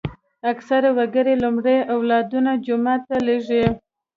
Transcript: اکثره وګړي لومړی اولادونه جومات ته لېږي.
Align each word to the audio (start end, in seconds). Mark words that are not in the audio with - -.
اکثره 0.51 0.89
وګړي 0.97 1.33
لومړی 1.43 1.77
اولادونه 1.95 2.51
جومات 2.65 3.01
ته 3.09 3.17
لېږي. 3.27 3.65